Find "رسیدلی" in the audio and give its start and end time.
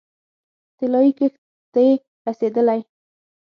2.25-2.79